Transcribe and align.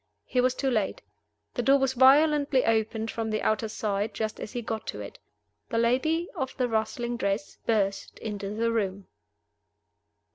He 0.25 0.41
was 0.41 0.55
too 0.55 0.71
late. 0.71 1.03
The 1.53 1.61
door 1.61 1.77
was 1.77 1.93
violently 1.93 2.65
opened 2.65 3.11
from 3.11 3.29
the 3.29 3.43
outer 3.43 3.69
side, 3.69 4.15
just 4.15 4.39
as 4.39 4.51
he 4.53 4.63
got 4.63 4.87
to 4.87 4.99
it. 4.99 5.19
The 5.69 5.77
lady 5.77 6.27
of 6.33 6.57
the 6.57 6.67
rustling 6.67 7.17
dress 7.17 7.59
burst 7.67 8.17
into 8.17 8.49
the 8.55 8.71
room. 8.71 9.05